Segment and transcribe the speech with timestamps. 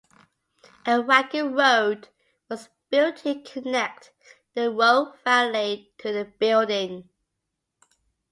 [0.87, 2.07] A wagon road
[2.49, 4.11] was built to connect
[4.55, 7.07] the Rogue Valley to the building.